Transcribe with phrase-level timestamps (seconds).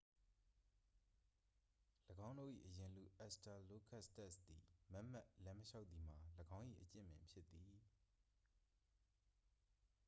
[2.27, 3.93] ၎င်းတို့၏ အရင်လူ အက်စ်စတာလိုကပီသ
[4.25, 6.17] က်စ် သည် မတ်မတ်လမ်းမလျှောက်သည်မှာ
[6.59, 7.71] ၎င်း၏ အကျင့်ပင်ဖြစ်သည်